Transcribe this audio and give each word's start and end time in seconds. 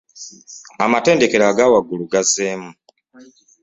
Amatendekero 0.85 1.43
aga 1.51 1.65
waggulu 1.73 2.03
gazeemu. 2.13 2.71